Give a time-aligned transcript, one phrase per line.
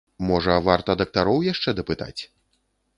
[0.29, 2.15] Можа, варта дактароў яшчэ дапытаць?